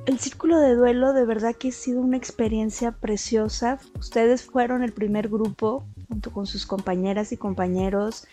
[0.07, 3.81] el círculo de duelo de verdad que ha sido una experiencia preciosa.
[3.99, 8.27] Ustedes fueron el primer grupo, junto con sus compañeras y compañeros,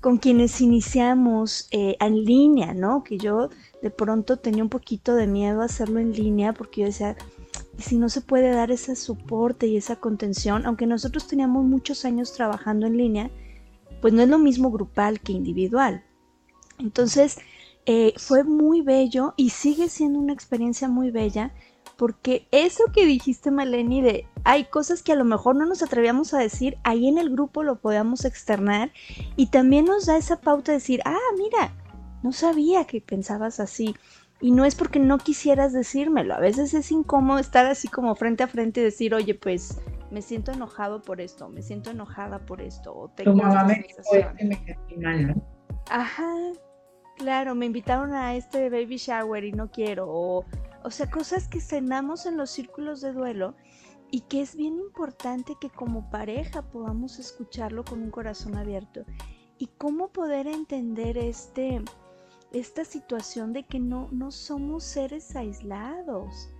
[0.00, 3.04] con quienes iniciamos eh, en línea, ¿no?
[3.04, 3.48] Que yo
[3.80, 7.16] de pronto tenía un poquito de miedo a hacerlo en línea porque yo decía,
[7.78, 10.66] ¿y si no se puede dar ese soporte y esa contención?
[10.66, 13.30] Aunque nosotros teníamos muchos años trabajando en línea,
[14.00, 16.04] pues no es lo mismo grupal que individual.
[16.78, 17.38] Entonces,
[17.86, 21.52] eh, fue muy bello y sigue siendo una experiencia muy bella
[21.96, 26.34] porque eso que dijiste Maleni de hay cosas que a lo mejor no nos atrevíamos
[26.34, 28.92] a decir, ahí en el grupo lo podemos externar
[29.36, 31.72] y también nos da esa pauta de decir, ah, mira,
[32.22, 33.94] no sabía que pensabas así.
[34.44, 38.42] Y no es porque no quisieras decírmelo, a veces es incómodo estar así como frente
[38.42, 39.80] a frente y decir, oye, pues
[40.10, 43.32] me siento enojado por esto, me siento enojada por esto, o tengo
[45.88, 46.30] Ajá,
[47.16, 50.44] claro, me invitaron a este baby shower y no quiero, o,
[50.82, 53.54] o sea, cosas que cenamos en los círculos de duelo
[54.10, 59.06] y que es bien importante que como pareja podamos escucharlo con un corazón abierto.
[59.56, 61.80] Y cómo poder entender este,
[62.54, 66.50] esta situación de que no, no somos seres aislados,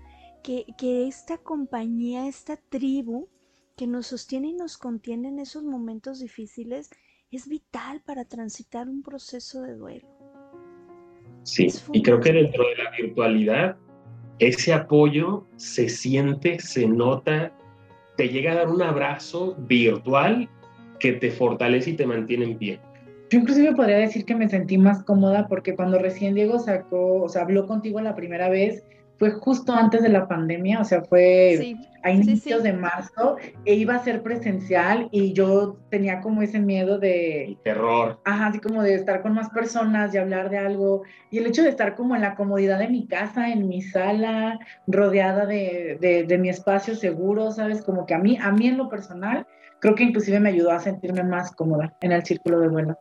[0.42, 3.28] que, que esta compañía, esta tribu
[3.76, 6.90] que nos sostiene y nos contiene en esos momentos difíciles
[7.30, 10.08] es vital para transitar un proceso de duelo.
[11.44, 13.76] Sí, y creo que dentro de la virtualidad,
[14.38, 17.52] ese apoyo se siente, se nota,
[18.16, 20.48] te llega a dar un abrazo virtual
[20.98, 22.80] que te fortalece y te mantiene en pie.
[23.34, 27.28] Yo inclusive podría decir que me sentí más cómoda porque cuando recién Diego sacó, o
[27.28, 28.84] sea, habló contigo la primera vez,
[29.18, 33.96] fue justo antes de la pandemia, o sea, fue a inicios de marzo, e iba
[33.96, 37.58] a ser presencial y yo tenía como ese miedo de...
[37.64, 38.20] terror.
[38.24, 41.02] Ajá, así como de estar con más personas y hablar de algo.
[41.32, 44.60] Y el hecho de estar como en la comodidad de mi casa, en mi sala,
[44.86, 47.82] rodeada de, de, de mi espacio seguro, ¿sabes?
[47.82, 49.44] Como que a mí, a mí en lo personal,
[49.80, 52.96] creo que inclusive me ayudó a sentirme más cómoda en el círculo de vuelo.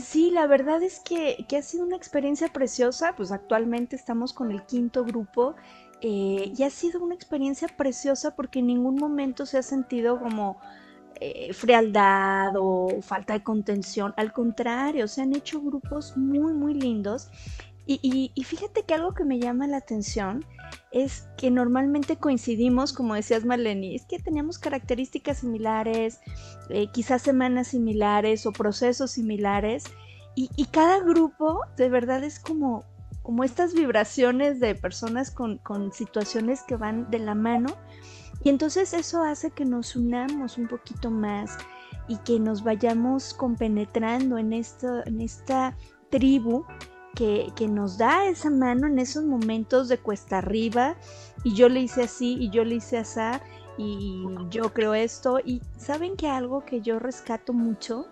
[0.00, 4.64] Sí, la verdad es que, ha sido una experiencia preciosa, pues actualmente estamos con el
[4.64, 5.54] quinto grupo
[6.00, 10.58] eh, y ha sido una experiencia preciosa porque en ningún momento se ha sentido como
[11.20, 17.30] eh, frialdad o falta de contención, al contrario, se han hecho grupos muy, muy lindos
[17.84, 20.44] y, fíjate que algo que me llama la atención
[20.92, 26.20] es que normalmente coincidimos, como decías Marlene, es que teníamos características similares,
[26.68, 29.84] eh, quizás semanas similares o procesos similares,
[30.34, 32.84] y, cada grupo de verdad es como,
[33.22, 35.60] como estas vibraciones de personas con,
[35.92, 37.76] situaciones que van de la mano,
[38.42, 41.58] y entonces eso hace que nos unamos un poquito más
[42.08, 45.76] y que nos vayamos compenetrando en, esto, en esta
[46.10, 46.64] tribu
[47.14, 50.96] que, nos da esa mano en esos momentos de cuesta arriba
[51.44, 53.20] y yo le hice así y yo le hice así
[53.78, 58.06] y yo creo esto y saben que algo que yo rescato mucho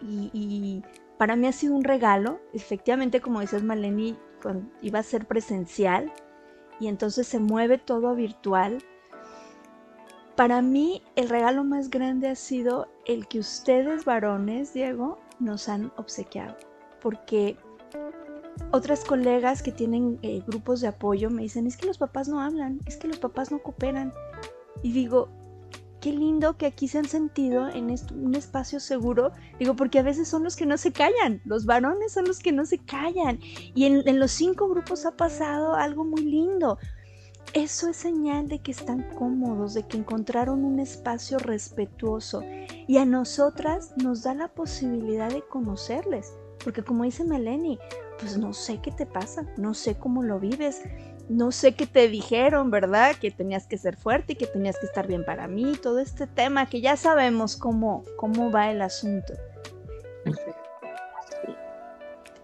[0.00, 0.82] y,
[1.18, 4.18] para mí ha sido un regalo, efectivamente como dices Maleni,
[4.80, 6.12] iba a ser presencial
[6.80, 8.82] y entonces se mueve todo virtual.
[10.34, 15.92] Para mí el regalo más grande ha sido el que ustedes varones, Diego, nos han
[15.96, 16.56] obsequiado,
[17.00, 17.56] porque
[18.72, 22.40] otras colegas que tienen eh, grupos de apoyo me dicen, es que los papás no
[22.40, 24.12] hablan, es que los papás no cooperan.
[24.82, 25.28] Y digo,
[26.00, 29.32] qué lindo que aquí se han sentido en un espacio seguro.
[29.58, 32.52] Digo, porque a veces son los que no se callan, los varones son los que
[32.52, 33.38] no se callan.
[33.74, 36.78] Y en, los cinco grupos ha pasado algo muy lindo.
[37.54, 42.42] Eso es señal de que están cómodos, de que encontraron un espacio respetuoso
[42.86, 46.32] y a nosotras nos da la posibilidad de conocerles
[46.62, 47.78] porque como dice Melanie,
[48.18, 50.82] pues no sé qué te pasa, no sé cómo lo vives,
[51.32, 53.16] no sé qué te dijeron, ¿verdad?
[53.16, 56.26] Que tenías que ser fuerte y que tenías que estar bien para mí, todo este
[56.26, 59.32] tema que ya sabemos cómo, cómo va el asunto.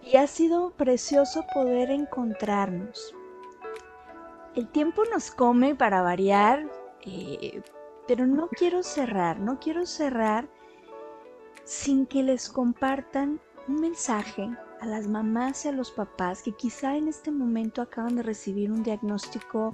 [0.03, 3.13] Y ha sido precioso poder encontrarnos.
[4.55, 6.65] El tiempo nos come para variar,
[7.05, 7.61] eh,
[8.07, 10.49] pero no quiero cerrar, no quiero cerrar
[11.63, 14.49] sin que les compartan un mensaje
[14.81, 18.71] a las mamás y a los papás que quizá en este momento acaban de recibir
[18.71, 19.73] un diagnóstico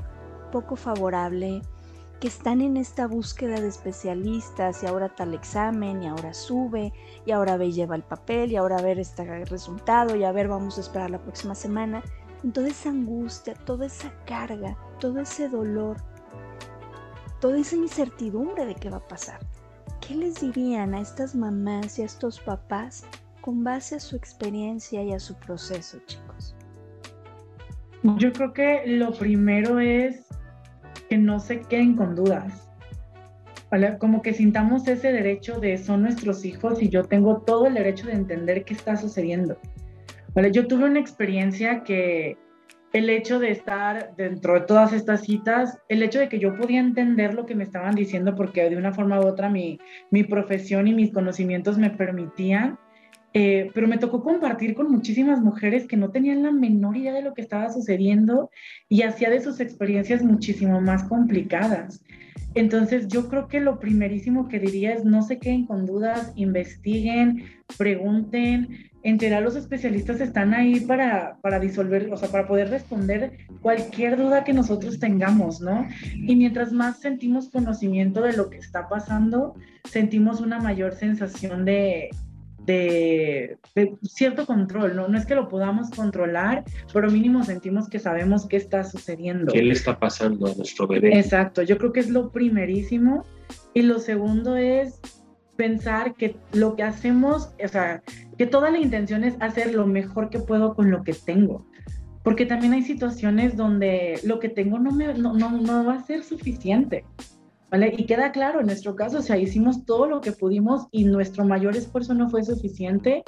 [0.51, 1.61] poco favorable,
[2.19, 6.93] que están en esta búsqueda de especialistas y ahora tal examen y ahora sube
[7.25, 10.47] y ahora ve lleva el papel y ahora a ver este resultado y a ver
[10.47, 12.01] vamos a esperar la próxima semana.
[12.53, 15.97] toda esa angustia, toda esa carga, todo ese dolor,
[17.41, 19.39] toda esa incertidumbre de qué va a pasar.
[19.99, 23.05] ¿Qué les dirían a estas mamás y a estos papás
[23.45, 26.55] con base a su experiencia y a su proceso, chicos?
[28.17, 30.25] Yo creo que lo primero es
[31.09, 32.71] que no se queden con dudas.
[33.69, 33.99] ¿vale?
[33.99, 38.07] Como que sintamos ese derecho de son nuestros hijos y yo tengo todo el derecho
[38.07, 39.59] de entender qué está sucediendo.
[40.33, 40.51] ¿vale?
[40.51, 42.39] Yo tuve una experiencia que
[42.93, 46.79] el hecho de estar dentro de todas estas citas, el hecho de que yo podía
[46.79, 49.77] entender lo que me estaban diciendo porque de una forma u otra mi,
[50.09, 52.79] mi profesión y mis conocimientos me permitían,
[53.37, 57.21] eh, pero me tocó compartir con muchísimas mujeres que no tenían la menor idea de
[57.21, 58.49] lo que estaba sucediendo
[58.87, 62.01] y hacía de sus experiencias muchísimo más complicadas.
[62.53, 67.43] Entonces yo creo que lo primerísimo que diría es no se queden con dudas, investiguen,
[67.77, 68.89] pregunten.
[69.03, 74.15] En general los especialistas están ahí para, para disolver, o sea, para poder responder cualquier
[74.15, 75.85] duda que nosotros tengamos, ¿no?
[76.13, 82.09] Y mientras más sentimos conocimiento de lo que está pasando, sentimos una mayor sensación de,
[82.65, 83.57] de,
[84.03, 85.07] cierto control, ¿no?
[85.07, 89.51] No es que lo podamos controlar, pero mínimo sentimos que sabemos qué está sucediendo.
[89.51, 91.17] ¿Qué le está pasando a nuestro bebé?
[91.17, 93.25] Exacto, yo creo que es lo primerísimo.
[93.73, 94.99] Y lo segundo es
[95.55, 98.01] pensar que lo que hacemos, o sea,
[98.37, 101.65] que toda la intención es hacer lo mejor que puedo con lo que tengo.
[102.23, 106.03] Porque también hay situaciones donde lo que tengo no, me, no, no, no va a
[106.05, 107.05] ser suficiente.
[107.71, 111.45] Y queda claro, en nuestro caso, o sea, hicimos todo lo que pudimos y nuestro
[111.45, 113.23] mayor esfuerzo no fue suficiente,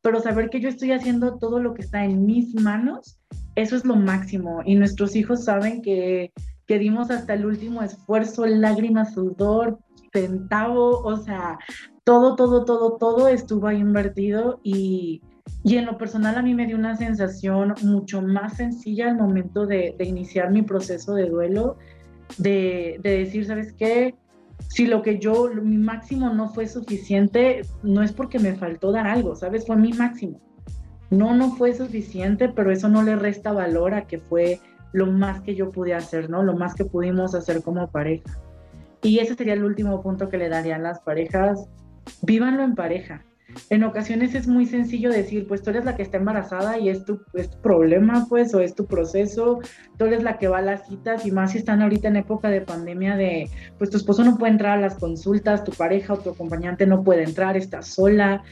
[0.00, 3.20] pero saber que yo estoy haciendo todo lo que está en mis manos,
[3.54, 4.62] eso es lo máximo.
[4.64, 6.32] Y nuestros hijos saben que,
[6.66, 9.78] que dimos hasta el último esfuerzo, lágrimas, sudor,
[10.12, 11.58] centavo, o sea,
[12.04, 15.22] todo, todo, todo, todo estuvo ahí invertido y,
[15.62, 19.66] y en lo personal a mí me dio una sensación mucho más sencilla al momento
[19.66, 21.76] de, de iniciar mi proceso de duelo
[22.38, 24.14] de, decir, ¿sabes qué?
[24.68, 29.06] Si lo que yo, mi máximo no fue suficiente, no es porque me faltó dar
[29.06, 29.66] algo, ¿sabes?
[29.66, 30.40] Fue mi máximo.
[31.10, 34.60] No, no fue suficiente, pero eso no le resta valor a que fue
[34.92, 36.42] lo más que yo pude hacer, ¿no?
[36.42, 38.38] Lo más que pudimos hacer como pareja.
[39.02, 41.68] Y ese sería el último punto que le darían las parejas.
[42.22, 43.24] Vívanlo en pareja
[43.70, 47.04] en ocasiones es muy sencillo decir, pues tú eres la que está embarazada y es
[47.04, 47.20] tu,
[47.62, 49.60] problema, pues, o es tu proceso,
[49.96, 52.48] tú eres la que va a las citas y más si están ahorita en época
[52.48, 56.18] de pandemia de, pues tu esposo no puede entrar a las consultas, tu pareja o
[56.18, 58.42] tu acompañante no puede entrar, está sola.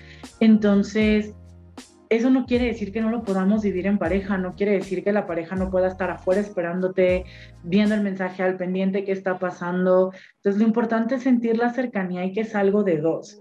[0.40, 1.34] Entonces,
[2.08, 5.12] eso no quiere decir que no lo podamos vivir en pareja, no quiere decir que
[5.12, 7.24] la pareja no pueda estar afuera esperándote,
[7.62, 10.12] viendo el mensaje al pendiente que está pasando.
[10.36, 13.40] Entonces, lo importante es sentir la cercanía y que es algo de dos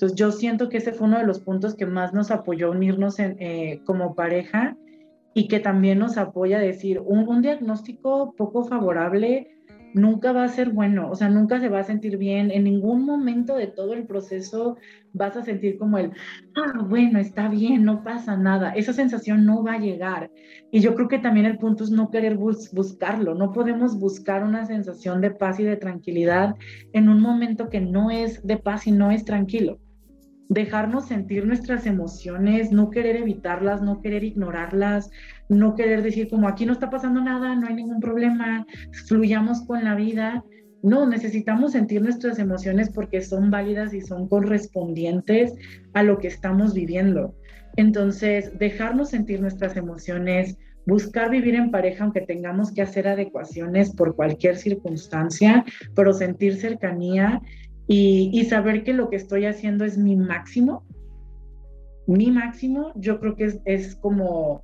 [0.00, 3.18] entonces yo siento que ese fue uno de los puntos que más nos apoyó unirnos
[3.18, 4.74] eh, como pareja
[5.34, 9.50] y que también nos apoya a decir, un, diagnóstico poco favorable
[9.92, 13.04] nunca va a ser bueno, o sea, nunca se va a sentir bien, en ningún
[13.04, 14.78] momento de todo el proceso
[15.12, 16.12] vas a sentir como el,
[16.56, 20.30] ah, bueno, está bien, no pasa nada, esa sensación no va a llegar.
[20.70, 24.64] Y yo creo que también el punto es no querer buscarlo, no podemos buscar una
[24.64, 26.54] sensación de paz y de tranquilidad
[26.94, 29.78] en un momento que no es de paz y no es tranquilo
[30.50, 35.08] dejarnos sentir nuestras emociones, no querer evitarlas, no querer ignorarlas,
[35.48, 38.66] no querer decir como aquí no está pasando nada, no hay ningún problema,
[39.06, 40.44] fluyamos con la vida.
[40.82, 45.54] No, necesitamos sentir nuestras emociones porque son válidas y son correspondientes
[45.94, 47.34] a lo que estamos viviendo.
[47.76, 54.16] Entonces, dejarnos sentir nuestras emociones, buscar vivir en pareja aunque tengamos que hacer adecuaciones por
[54.16, 57.40] cualquier circunstancia, pero sentir cercanía
[57.92, 60.84] y, saber que lo que estoy haciendo es mi máximo,
[62.06, 64.62] mi máximo, yo creo que es, como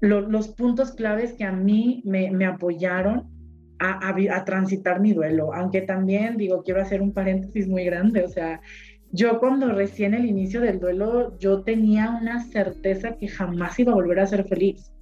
[0.00, 3.30] los puntos claves que a mí me, me apoyaron
[3.78, 8.28] a, a, transitar mi duelo, aunque también digo, quiero hacer un paréntesis muy grande, o
[8.28, 8.60] sea,
[9.10, 13.94] yo cuando recién el inicio del duelo, yo tenía una certeza que jamás iba a
[13.94, 14.92] volver a ser feliz,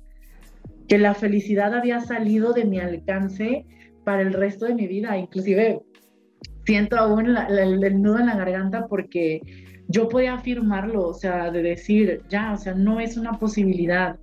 [0.87, 3.67] que la felicidad había salido de mi alcance
[4.05, 5.83] para el resto de mi vida, inclusive
[6.69, 9.41] siento aún el nudo en la garganta porque
[9.89, 14.19] yo podía afirmarlo, o sea, de decir, ya, o sea, no es una posibilidad.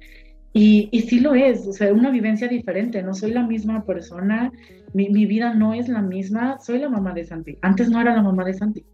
[0.54, 4.52] Y, y sí lo es, o sea, una vivencia diferente, no soy la misma persona,
[4.94, 8.16] mi, mi, vida no es la misma, soy la mamá de Santi, antes no era
[8.16, 8.86] la mamá de Santi.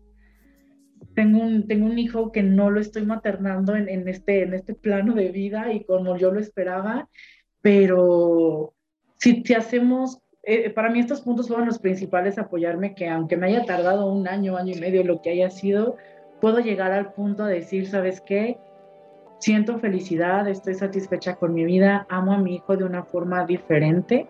[1.14, 4.74] Tengo un, tengo un hijo que no lo estoy maternando en, en, este, en este
[4.74, 7.10] plano de vida y como yo lo esperaba,
[7.62, 8.74] pero
[9.18, 13.48] si, si hacemos, eh, para mí estos puntos fueron los principales, apoyarme, que aunque me
[13.48, 15.98] haya tardado un año, año y medio, lo que haya sido,
[16.40, 18.58] puedo llegar al punto de decir, ¿sabes qué?
[19.40, 24.28] Siento felicidad, estoy satisfecha con mi vida, amo a mi hijo de una forma diferente,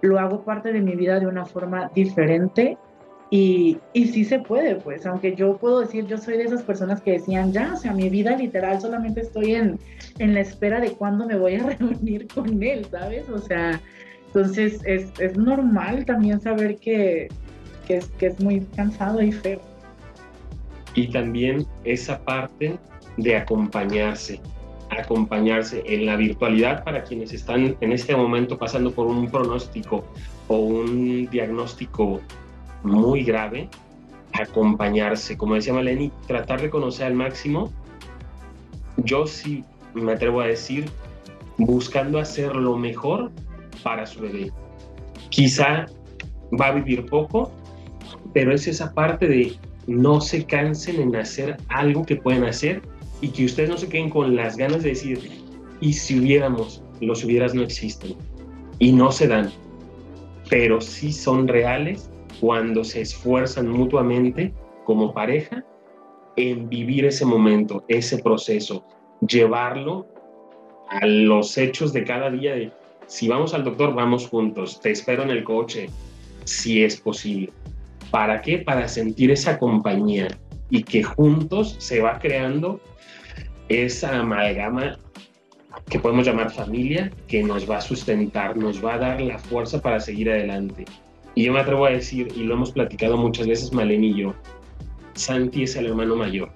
[0.00, 2.78] lo hago parte de mi vida de una forma diferente
[3.30, 7.02] y, y sí se puede, pues, aunque yo puedo decir, yo soy de esas personas
[7.02, 9.78] que decían, ya, o sea, mi vida literal solamente estoy en,
[10.18, 13.28] en la espera de cuándo me voy a reunir con él, ¿sabes?
[13.28, 13.80] O sea,
[14.28, 17.28] entonces es, es normal también saber que,
[17.86, 19.60] que, es, que es muy cansado y feo
[20.98, 22.78] y también esa parte
[23.16, 24.40] de acompañarse,
[24.90, 30.04] acompañarse en la virtualidad para quienes están en este momento pasando por un pronóstico
[30.48, 32.20] o un diagnóstico
[32.82, 33.68] muy grave,
[34.32, 37.72] acompañarse, como decía Maleni, tratar de conocer al máximo.
[38.96, 39.64] Yo sí
[39.94, 40.86] me atrevo a decir,
[41.58, 43.30] buscando hacer lo mejor
[43.82, 44.52] para su bebé.
[45.30, 45.86] Quizá
[46.60, 47.50] va a vivir poco,
[48.32, 49.56] pero es esa parte de
[49.86, 52.82] no se cansen en hacer algo que pueden hacer
[53.20, 55.18] y que ustedes no se queden con las ganas de decir,
[55.80, 58.14] y si hubiéramos, los hubieras no existen
[58.78, 59.50] y no se dan,
[60.50, 62.10] pero sí son reales
[62.40, 64.52] cuando se esfuerzan mutuamente
[64.84, 65.64] como pareja
[66.36, 68.84] en vivir ese momento, ese proceso,
[69.26, 70.06] llevarlo
[70.88, 72.72] a los hechos de cada día de
[73.08, 75.88] si vamos al doctor, vamos juntos, te espero en el coche,
[76.44, 77.50] si es posible.
[78.10, 78.58] ¿Para qué?
[78.58, 80.28] Para sentir esa compañía
[80.70, 82.80] y que juntos se va creando
[83.68, 84.98] esa amalgama
[85.88, 89.80] que podemos llamar familia, que nos va a sustentar, nos va a dar la fuerza
[89.80, 90.84] para seguir adelante.
[91.34, 94.34] Y yo me atrevo a decir, y lo hemos platicado muchas veces Malén y yo,
[95.14, 96.50] Santi es el hermano mayor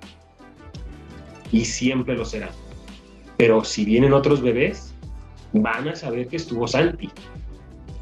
[1.50, 2.50] y siempre lo será.
[3.38, 4.91] Pero si vienen otros bebés,
[5.52, 7.10] van a saber que estuvo Santi.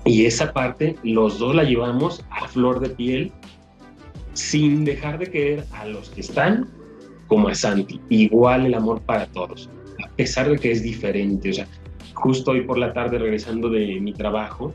[0.04, 3.32] Y esa parte los dos la llevamos a flor de piel
[4.32, 6.68] sin dejar de querer a los que están
[7.26, 8.00] como a Santi.
[8.08, 9.68] Igual el amor para todos,
[10.04, 11.50] a pesar de que es diferente.
[11.50, 11.66] O sea,
[12.14, 14.74] justo hoy por la tarde regresando de mi trabajo,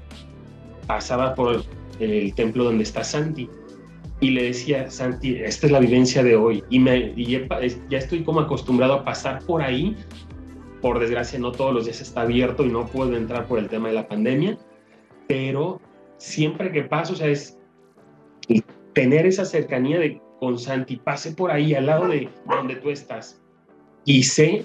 [0.88, 1.63] pasaba por
[1.99, 3.49] el templo donde está Santi
[4.21, 6.63] y le decía, Santi, esta es la vivencia de hoy.
[6.69, 7.13] Y, me,
[7.89, 9.95] ya estoy como acostumbrado a pasar por ahí.
[10.86, 13.88] Por desgracia, no todos los días está abierto y no puedo entrar por el tema
[13.88, 14.55] de la pandemia,
[15.27, 15.81] pero
[16.17, 17.57] siempre que paso, o sea, es
[18.93, 23.41] tener esa cercanía de con Santi, pase por ahí al lado de donde tú estás.
[24.05, 24.63] Y sé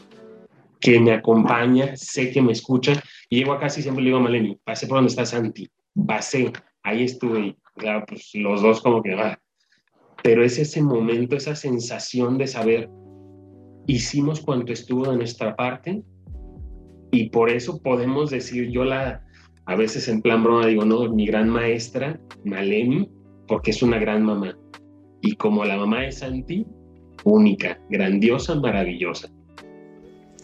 [0.78, 4.18] que me acompaña, sé que me escucha y llego a casa y siempre le digo
[4.18, 5.70] a Maleni, pasé por donde está Santi,
[6.06, 6.52] pasé,
[6.82, 9.40] ahí estuve, claro, pues los dos como que va,
[10.22, 12.90] pero es ese momento, esa sensación de saber,
[13.86, 16.02] hicimos cuanto estuvo de nuestra parte
[17.10, 19.24] y por eso podemos decir, yo la,
[19.66, 23.10] a veces en plan broma digo, no, mi gran maestra, Maleni,
[23.48, 24.56] porque es una gran mamá.
[25.22, 26.66] Y como la mamá de Santi,
[27.24, 29.28] única, grandiosa, maravillosa.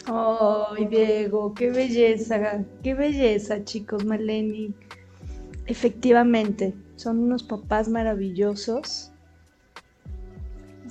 [0.07, 1.55] ¡Ay, Diego!
[1.55, 2.64] ¡Qué belleza!
[2.82, 4.72] ¡Qué belleza, chicos, Maleni!
[5.66, 9.12] Efectivamente, son unos papás maravillosos.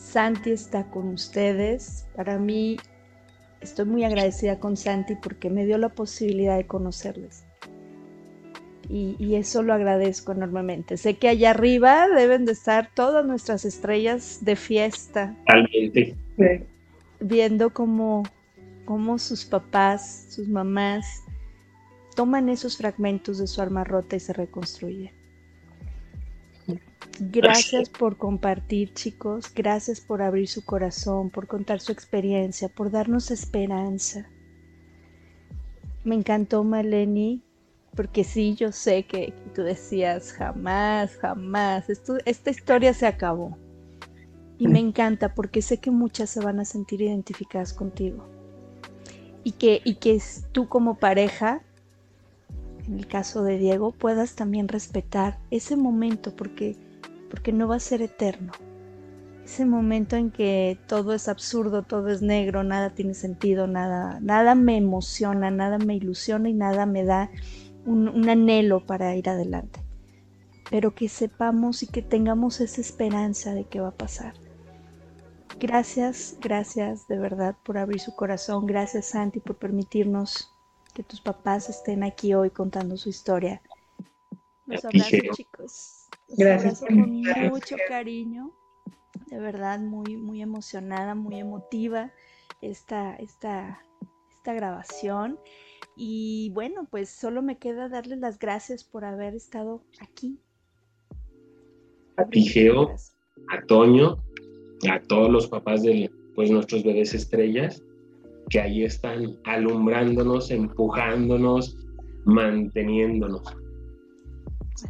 [0.05, 2.05] Santi está con ustedes.
[2.15, 2.77] Para mí,
[3.61, 7.45] estoy muy agradecida con Santi porque me dio la posibilidad de conocerles
[8.89, 10.97] y, eso lo agradezco enormemente.
[10.97, 15.35] Sé que allá arriba deben de estar todas nuestras estrellas de fiesta.
[15.47, 16.15] Totalmente.
[17.19, 18.23] Viendo cómo,
[18.85, 21.23] cómo sus papás, sus mamás
[22.15, 25.11] toman esos fragmentos de su alma rota y se reconstruyen.
[27.19, 29.51] Gracias por compartir, chicos.
[29.53, 34.29] Gracias por abrir su corazón, por contar su experiencia, por darnos esperanza.
[36.03, 37.41] Me encantó, Maleni,
[37.95, 43.57] porque sí, yo sé que, tú decías, jamás, jamás, esta historia se acabó.
[44.57, 48.25] Y me encanta porque sé que muchas se van a sentir identificadas contigo.
[49.43, 51.61] Y que, y que tú como pareja,
[52.87, 56.77] en el caso de Diego, puedas también respetar ese momento porque,
[57.35, 58.53] porque no va a ser eterno.
[59.43, 64.55] ese momento en que todo es absurdo, todo es negro, nada tiene sentido, nada, nada
[64.55, 67.29] me emociona, nada me ilusiona y nada me da
[67.85, 69.81] un, un anhelo para ir adelante.
[70.71, 74.33] Pero que sepamos y que tengamos esa esperanza de que va a pasar.
[75.59, 78.65] Gracias, gracias de verdad por abrir su corazón.
[78.65, 80.51] Gracias Santi por permitirnos
[80.93, 83.61] que tus papás estén aquí hoy contando su historia.
[84.65, 86.04] Los abrazo chicos.
[86.29, 86.81] Gracias.
[86.81, 87.09] con
[87.49, 88.53] mucho cariño
[89.29, 92.11] de verdad muy, muy emocionada, muy emotiva
[92.61, 93.81] esta, esta,
[94.31, 95.39] esta grabación.
[95.95, 100.39] Y bueno, pues solo me queda darles las gracias por haber estado aquí.
[102.17, 102.95] A ti, Geo,
[103.49, 104.17] a Toño,
[104.89, 107.83] a todos los papás de pues, nuestros bebés estrellas,
[108.49, 111.77] que ahí están alumbrándonos, empujándonos,
[112.25, 113.43] manteniéndonos.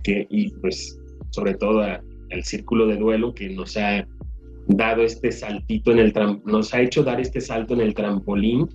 [0.04, 1.00] Que, y pues
[1.36, 4.08] sobre todo al círculo de duelo que nos ha
[4.68, 6.14] dado este saltito en el
[6.46, 8.68] nos ha hecho dar este salto en el trampolín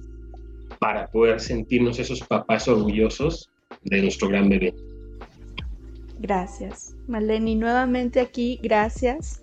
[0.78, 3.50] para poder sentirnos esos papás orgullosos
[3.84, 4.74] de nuestro gran bebé.
[6.20, 7.54] Gracias, Maleni.
[7.56, 9.42] Nuevamente aquí, gracias.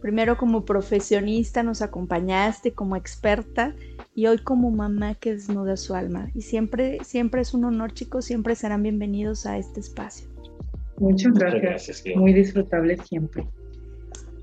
[0.00, 3.74] Primero como profesionista nos acompañaste, como experta,
[4.14, 6.30] y hoy como mamá que desnuda su alma.
[6.34, 10.28] Y siempre, siempre es un honor, chicos, siempre serán bienvenidos a este espacio.
[11.00, 12.02] Muchas gracias.
[12.16, 13.46] Muy disfrutable siempre.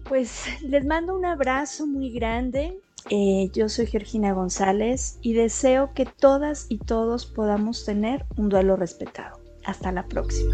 [0.07, 2.77] Pues les mando un abrazo muy grande.
[3.09, 8.75] Eh, yo soy Georgina González y deseo que todas y todos podamos tener un duelo
[8.75, 9.39] respetado.
[9.63, 10.53] Hasta la próxima.